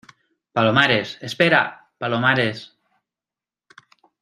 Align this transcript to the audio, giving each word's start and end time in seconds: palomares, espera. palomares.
palomares, 0.57 1.19
espera. 1.21 1.61
palomares. 1.99 2.57